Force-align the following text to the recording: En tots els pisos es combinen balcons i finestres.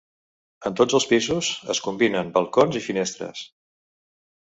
En 0.69 0.77
tots 0.79 0.95
els 0.99 1.05
pisos 1.11 1.51
es 1.75 1.83
combinen 1.89 2.35
balcons 2.41 2.83
i 2.83 2.85
finestres. 2.91 3.49